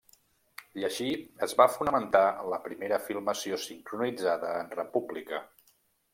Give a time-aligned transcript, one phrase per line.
[0.83, 1.09] I així
[1.47, 2.23] es va fonamentar
[2.55, 5.45] la primera filmació sincronitzada en república.